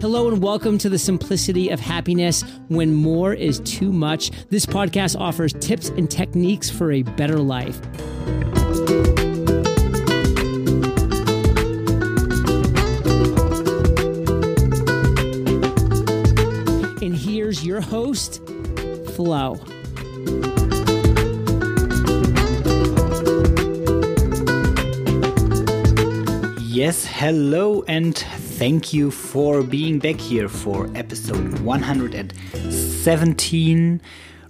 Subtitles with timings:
[0.00, 4.30] Hello and welcome to the simplicity of happiness when more is too much.
[4.48, 7.84] This podcast offers tips and techniques for a better life.
[17.02, 18.40] And here's your host,
[19.16, 19.58] Floh.
[26.62, 28.14] Yes, hello, and
[28.58, 34.00] thank you for being back here for episode 117,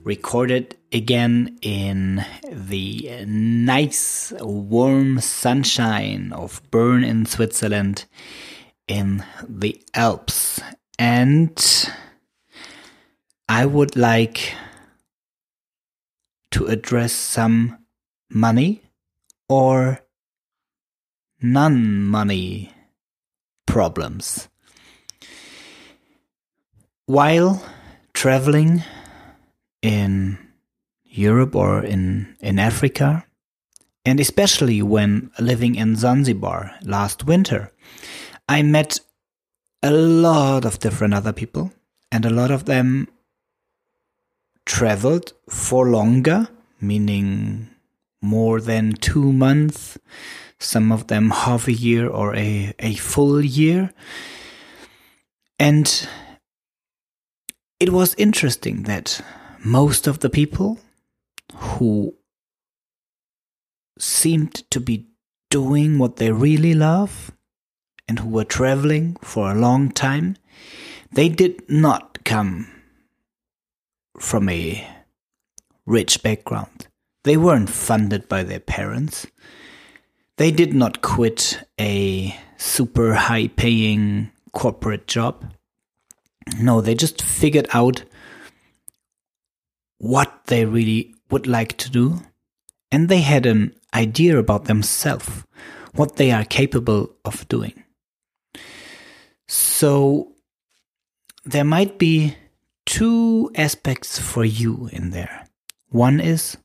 [0.03, 8.07] recorded again in the nice warm sunshine of Bern in Switzerland
[8.87, 10.59] in the Alps.
[10.99, 11.91] And
[13.47, 14.55] I would like
[16.53, 17.77] to address some
[18.31, 18.81] money
[19.51, 20.01] or
[21.43, 22.73] non money
[23.69, 24.49] problems.
[27.07, 27.63] While
[28.15, 28.83] traveling
[29.83, 30.39] in
[31.05, 33.25] Europe or in, in Africa,
[34.05, 37.71] and especially when living in Zanzibar last winter,
[38.49, 39.01] I met
[39.83, 41.73] a lot of different other people,
[42.11, 43.09] and a lot of them
[44.65, 46.49] traveled for longer,
[46.81, 47.69] meaning
[48.21, 49.99] more than two months
[50.61, 53.93] some of them half a year or a, a full year.
[55.59, 56.09] And
[57.81, 59.21] it was interesting that
[59.65, 60.79] most of the people
[61.55, 62.15] who
[63.99, 65.09] seemed to be
[65.51, 67.33] doing what they really love
[68.07, 70.37] and who were traveling for a long time,
[71.13, 72.69] they did not come
[74.19, 74.87] from a
[75.87, 76.87] rich background.
[77.25, 79.27] They weren't funded by their parents.
[80.39, 85.53] They did not quit a super high paying corporate job.
[86.61, 88.05] No, they just figured out
[89.99, 92.23] what they really would like to do.
[92.93, 95.45] And they had an idea about themselves,
[95.95, 97.83] what they are capable of doing.
[99.49, 100.35] So
[101.45, 102.37] there might be
[102.87, 105.49] two aspects for you in there.
[105.89, 106.57] One is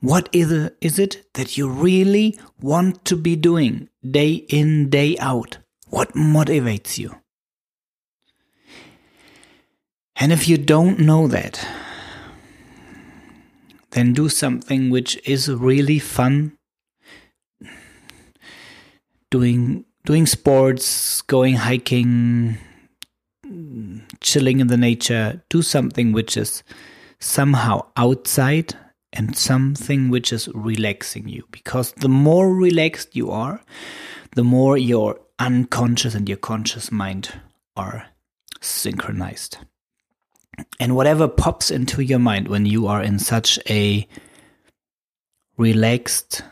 [0.00, 5.16] what is it, is it that you really want to be doing day in, day
[5.18, 5.58] out?
[5.88, 7.14] What motivates you?
[10.16, 11.66] And if you don't know that,
[13.90, 16.56] then do something which is really fun.
[19.30, 22.58] Doing doing sports, going hiking,
[24.20, 26.62] chilling in the nature, do something which is
[27.18, 28.74] somehow outside
[29.14, 31.44] and something which is relaxing you.
[31.50, 33.62] Because the more relaxed you are,
[34.34, 37.32] the more your unconscious and your conscious mind
[37.76, 38.06] are
[38.60, 39.58] synchronized.
[40.78, 44.06] And whatever pops into your mind when you are in such a
[45.56, 46.42] relaxed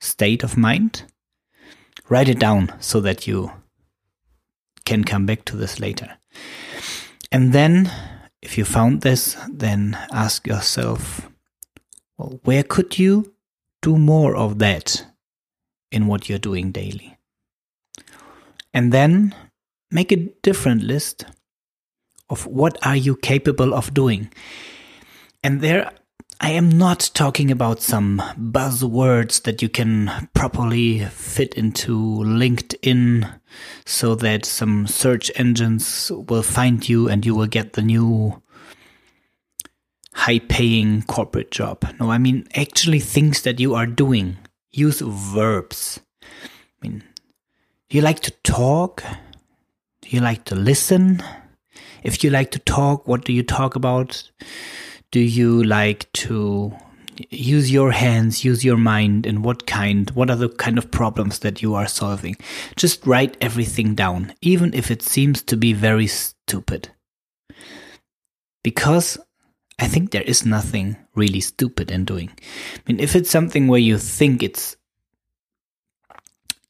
[0.00, 1.04] state of mind,
[2.08, 3.50] write it down so that you
[4.84, 6.18] can come back to this later.
[7.32, 7.90] And then
[8.44, 11.30] if you found this, then ask yourself,
[12.18, 13.34] well, where could you
[13.80, 15.06] do more of that
[15.90, 17.16] in what you're doing daily?
[18.74, 19.34] And then
[19.90, 21.24] make a different list
[22.28, 24.30] of what are you capable of doing.
[25.42, 25.90] And there
[26.40, 33.40] I am not talking about some buzzwords that you can properly fit into LinkedIn
[33.86, 38.42] so that some search engines will find you and you will get the new
[40.12, 41.86] high paying corporate job.
[42.00, 44.36] No, I mean actually things that you are doing.
[44.72, 46.00] Use verbs.
[46.22, 46.26] I
[46.82, 47.04] mean,
[47.88, 49.04] do you like to talk?
[50.02, 51.22] Do you like to listen?
[52.02, 54.30] If you like to talk, what do you talk about?
[55.10, 56.74] Do you like to
[57.30, 61.40] use your hands, use your mind, and what kind, what are the kind of problems
[61.40, 62.36] that you are solving?
[62.76, 66.90] Just write everything down, even if it seems to be very stupid.
[68.62, 69.18] Because
[69.78, 72.30] I think there is nothing really stupid in doing.
[72.76, 74.76] I mean, if it's something where you think it's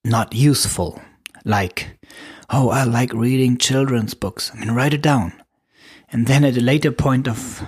[0.04, 1.00] not useful,
[1.44, 1.98] like,
[2.50, 5.32] oh, I like reading children's books, I mean, write it down.
[6.10, 7.62] And then at a later point of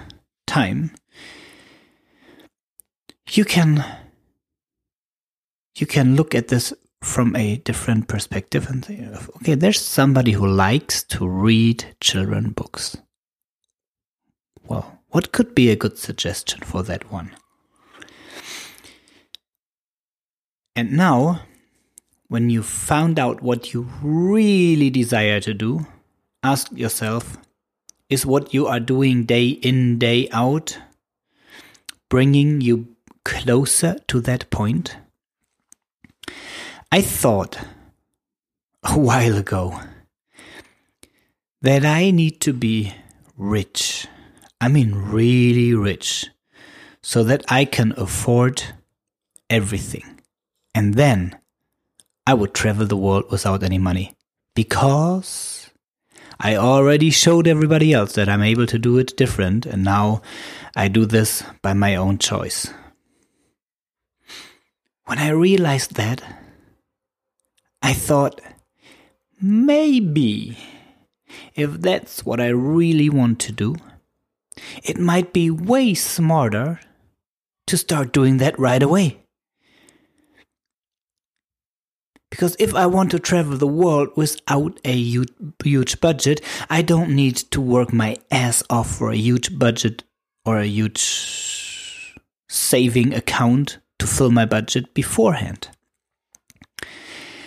[0.57, 0.91] time,
[3.31, 3.85] you can
[5.79, 6.73] you can look at this
[7.03, 9.07] from a different perspective and say,
[9.37, 12.97] okay, there's somebody who likes to read children books.
[14.67, 17.37] Well, what could be a good suggestion for that one?
[20.75, 21.43] And now,
[22.29, 25.87] when you found out what you really desire to do,
[26.43, 27.37] ask yourself
[28.09, 30.79] is what you are doing day in, day out
[32.09, 32.95] bringing you
[33.25, 34.97] closer to that point?
[36.93, 37.59] I thought
[38.85, 39.81] a while ago
[41.63, 42.95] that I need to be
[43.37, 44.07] rich.
[44.61, 46.27] I mean, really rich,
[47.03, 48.63] so that I can afford
[49.51, 50.21] everything.
[50.75, 51.39] And then
[52.27, 54.15] I would travel the world without any money.
[54.55, 55.66] Because
[56.39, 60.23] I already showed everybody else that I'm able to do it different, and now
[60.75, 62.73] I do this by my own choice.
[65.07, 66.23] When I realized that,
[67.83, 68.41] I thought,
[69.41, 70.59] maybe
[71.55, 73.77] if that's what I really want to do,
[74.83, 76.81] it might be way smarter
[77.67, 79.26] to start doing that right away.
[82.37, 85.33] Because if I want to travel the world without a huge,
[85.65, 90.05] huge budget, I don't need to work my ass off for a huge budget
[90.45, 92.15] or a huge
[92.47, 95.71] saving account to fill my budget beforehand.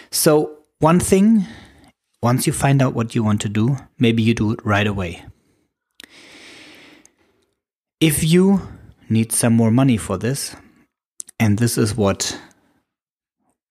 [0.09, 1.45] So, one thing,
[2.24, 5.24] once you find out what you want to do, maybe you do it right away.
[8.00, 8.59] If you
[9.07, 10.56] need some more money for this,
[11.39, 12.36] and this is what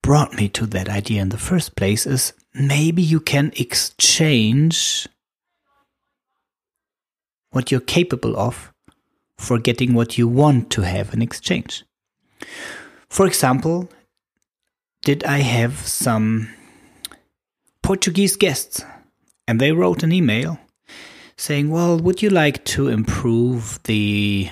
[0.08, 5.06] brought me to that idea in the first place, is maybe you can exchange
[7.50, 8.72] what you're capable of
[9.37, 11.84] for getting what you want to have in exchange.
[13.10, 13.90] For example,
[15.02, 16.49] did I have some
[17.82, 18.82] Portuguese guests
[19.46, 20.58] and they wrote an email
[21.37, 24.49] saying, Well, would you like to improve the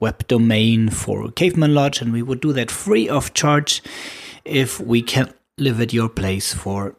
[0.00, 2.02] web domain for Caveman Lodge?
[2.02, 3.80] And we would do that free of charge
[4.44, 6.96] if we can live at your place for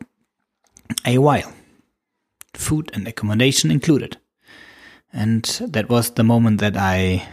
[1.05, 1.53] a while.
[2.53, 4.17] Food and accommodation included.
[5.11, 7.27] And that was the moment that I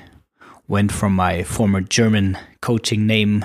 [0.68, 3.44] went from my former German coaching name,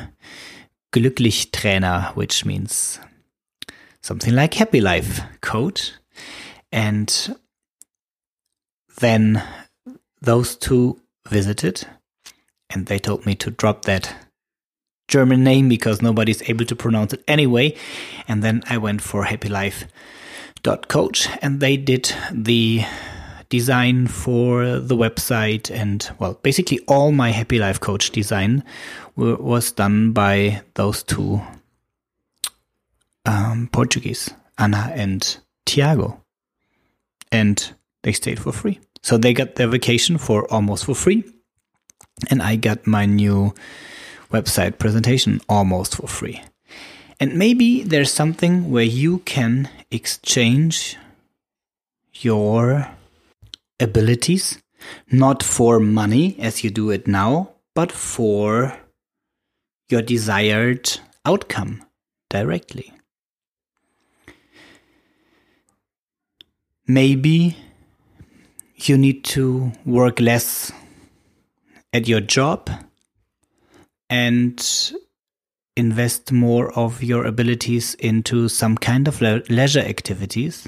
[0.94, 3.00] Glücklich Trainer, which means
[4.02, 5.94] something like happy life coach.
[6.72, 7.38] And
[9.00, 9.44] then
[10.22, 11.86] those two visited
[12.70, 14.27] and they told me to drop that
[15.08, 17.76] German name because nobody's able to pronounce it anyway.
[18.28, 19.86] And then I went for Happy Life
[20.88, 22.84] coach and they did the
[23.50, 25.72] design for the website.
[25.72, 28.64] And well basically all my happy life coach design
[29.16, 31.42] was done by those two
[33.26, 36.22] um, portuguese anna and tiago
[37.32, 37.74] and
[38.04, 38.80] they stayed for free.
[39.04, 41.24] So they got their vacation for almost for free.
[42.30, 43.54] And i got my new
[44.32, 46.42] website presentation almost for free
[47.20, 50.98] and maybe there's something where you can exchange
[52.14, 52.88] your
[53.80, 54.62] abilities,
[55.12, 58.78] not for money as you do it now, but for
[59.90, 61.84] your desired outcome
[62.30, 62.94] directly.
[66.88, 67.58] Maybe
[68.76, 70.72] you need to work less
[71.92, 72.70] at your job
[74.10, 74.94] and
[75.76, 80.68] invest more of your abilities into some kind of le leisure activities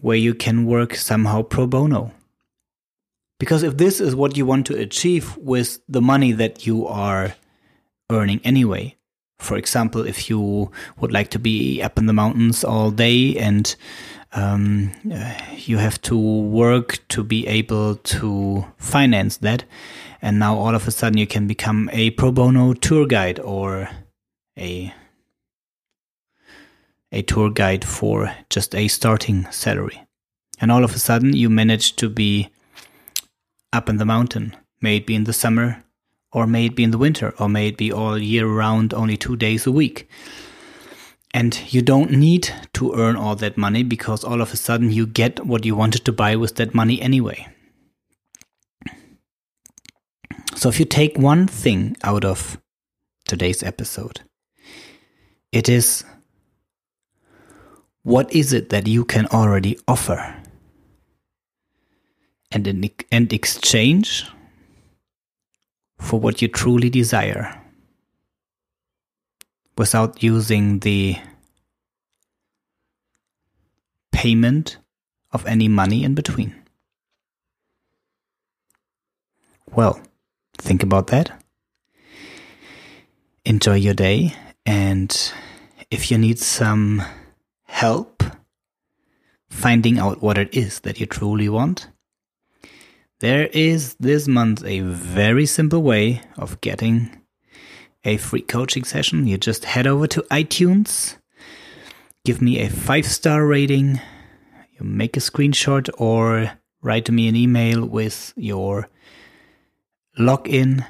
[0.00, 2.12] where you can work somehow pro bono.
[3.38, 7.34] Because if this is what you want to achieve with the money that you are
[8.10, 8.96] earning anyway,
[9.38, 13.76] for example, if you would like to be up in the mountains all day and
[14.32, 14.92] um,
[15.56, 19.64] you have to work to be able to finance that,
[20.22, 23.88] and now all of a sudden you can become a pro bono tour guide or
[24.58, 24.92] a
[27.12, 30.02] a tour guide for just a starting salary.
[30.60, 32.48] And all of a sudden, you manage to be
[33.72, 35.82] up in the mountain, may it be in the summer,
[36.32, 39.16] or may it be in the winter, or may it be all year round, only
[39.16, 40.08] two days a week.
[41.32, 45.06] And you don't need to earn all that money because all of a sudden you
[45.06, 47.46] get what you wanted to buy with that money anyway.
[50.56, 52.58] So, if you take one thing out of
[53.28, 54.22] today's episode,
[55.52, 56.02] it is
[58.02, 60.34] what is it that you can already offer?
[62.50, 64.24] And in and exchange
[65.98, 67.60] for what you truly desire
[69.76, 71.18] without using the
[74.10, 74.78] payment
[75.32, 76.54] of any money in between.
[79.70, 80.00] Well,
[80.58, 81.42] think about that.
[83.44, 84.34] Enjoy your day
[84.64, 85.32] and
[85.90, 87.02] if you need some
[87.64, 88.22] help
[89.48, 91.88] finding out what it is that you truly want,
[93.20, 97.22] there is this month a very simple way of getting
[98.04, 99.26] a free coaching session.
[99.26, 101.16] You just head over to iTunes,
[102.24, 104.00] give me a five star rating,
[104.72, 108.88] you make a screenshot or write me an email with your
[110.18, 110.86] login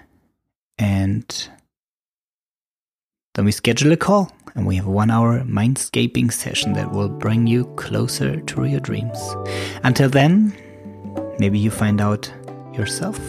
[0.79, 1.49] and
[3.35, 7.09] then we schedule a call and we have a one hour mindscaping session that will
[7.09, 9.19] bring you closer to your dreams.
[9.85, 10.55] Until then,
[11.39, 12.33] maybe you find out
[12.73, 13.21] yourself.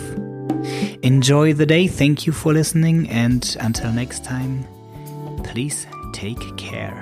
[1.03, 1.87] Enjoy the day.
[1.87, 3.09] Thank you for listening.
[3.09, 4.65] And until next time,
[5.43, 6.97] please take care.